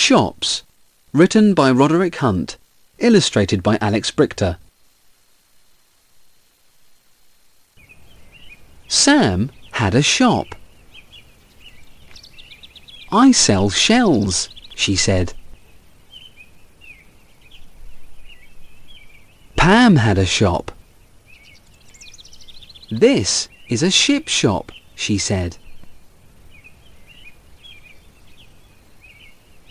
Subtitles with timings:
[0.00, 0.62] Shops.
[1.12, 2.56] Written by Roderick Hunt.
[2.98, 4.56] Illustrated by Alex Brychta.
[8.88, 10.46] Sam had a shop.
[13.12, 15.34] I sell shells, she said.
[19.56, 20.72] Pam had a shop.
[22.90, 25.58] This is a ship shop, she said.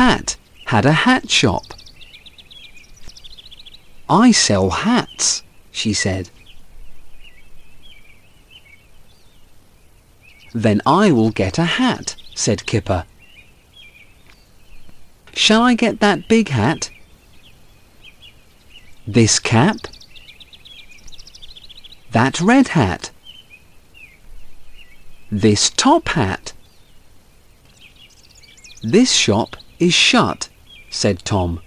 [0.00, 1.74] Pat had a hat shop.
[4.08, 6.30] I sell hats, she said.
[10.54, 13.04] Then I will get a hat, said Kipper.
[15.34, 16.88] Shall I get that big hat?
[19.06, 19.80] This cap?
[22.12, 23.10] That red hat?
[25.30, 26.54] This top hat?
[28.82, 30.48] This shop is shut,
[30.90, 31.60] said Tom.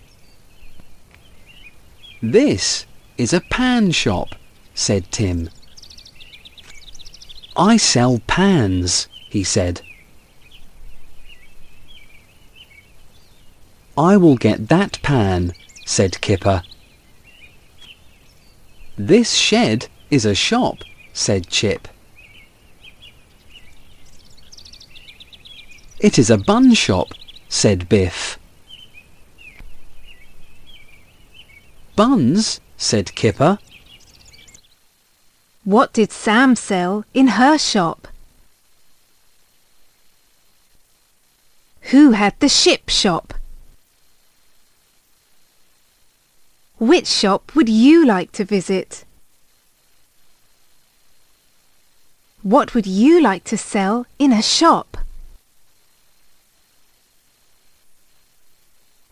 [2.21, 2.85] This
[3.17, 4.35] is a pan shop,
[4.73, 5.49] said Tim.
[7.57, 9.81] I sell pans, he said.
[13.97, 15.53] I will get that pan,
[15.85, 16.63] said Kipper.
[18.97, 20.77] This shed is a shop,
[21.13, 21.87] said Chip.
[25.99, 27.13] It is a bun shop,
[27.53, 28.39] said Biff.
[31.95, 33.59] Buns, said Kipper.
[35.63, 38.07] What did Sam sell in her shop?
[41.91, 43.35] Who had the ship shop?
[46.79, 49.05] Which shop would you like to visit?
[52.41, 54.92] What would you like to sell in a shop?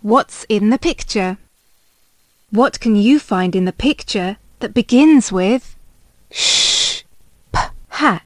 [0.04, 1.38] What's in the picture?
[2.50, 5.76] What can you find in the picture that begins with
[6.32, 7.04] sh,
[7.54, 7.60] p,
[7.90, 8.20] hat?